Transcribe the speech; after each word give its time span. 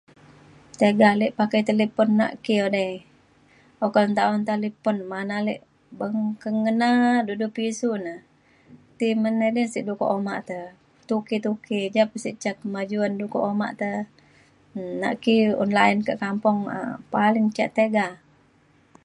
tiga 0.79 1.07
ale 1.13 1.27
pakai 1.39 1.61
talipon 1.67 2.09
nak 2.19 2.31
ki 2.43 2.53
odai 2.67 2.93
oka 3.85 4.01
nta 4.11 4.21
un 4.33 4.41
talipon 4.49 4.97
ma’an 5.09 5.29
ale 5.37 5.53
beng 5.99 6.19
ke 6.41 6.49
ngena 6.61 6.89
du 7.25 7.33
dau 7.41 7.53
pisiu 7.57 7.91
na 8.05 8.13
ti 8.97 9.07
men 9.21 9.35
edei 9.49 9.71
sik 9.73 9.83
du 9.87 9.93
ke 9.99 10.05
uma 10.17 10.35
te 10.49 10.57
tuki 11.09 11.37
tuki 11.45 11.79
ja 11.95 12.03
pa 12.11 12.17
sik 12.23 12.35
ca 12.43 12.51
kemajuan 12.59 13.11
du 13.19 13.25
kak 13.33 13.47
uma 13.53 13.67
te 13.81 13.89
um 14.77 14.89
nak 15.01 15.15
ki 15.23 15.35
un 15.63 15.69
line 15.77 16.01
kak 16.07 16.19
kampung 16.23 16.59
a’ak 16.77 16.91
paling 17.13 17.47
ca 17.55 17.65
tiga 17.77 18.07